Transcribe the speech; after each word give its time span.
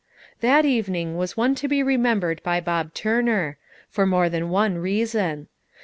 That 0.39 0.65
evening 0.65 1.15
was 1.15 1.37
one 1.37 1.53
to 1.53 1.67
be 1.67 1.83
remembered 1.83 2.41
by 2.41 2.59
Bob 2.59 2.95
Turner, 2.95 3.59
for 3.87 4.07
more 4.07 4.29
than 4.29 4.49
one 4.49 4.79
reason. 4.79 5.45